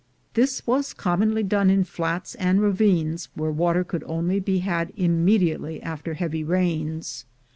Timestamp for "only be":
4.07-4.57